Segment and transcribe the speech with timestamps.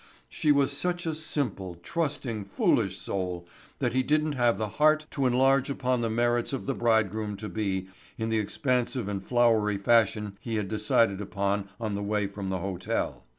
[0.29, 5.27] She was such a simple, trusting, foolish soul that he didn't have the heart to
[5.27, 10.39] enlarge upon the merits of the bridegroom to be in the expansive and flowery fashion
[10.41, 13.25] he had decided upon on the way from the hotel.